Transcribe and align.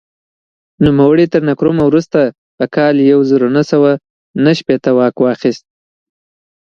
نوموړي 0.85 1.25
تر 1.33 1.41
نکرومه 1.49 1.83
وروسته 1.85 2.19
په 2.57 2.65
کال 2.75 2.95
یو 3.11 3.19
زر 3.29 3.41
نهه 3.55 3.65
سوه 3.71 3.91
نهه 4.43 4.55
شپېته 4.59 4.89
واک 4.97 5.15
واخیست. 5.19 5.65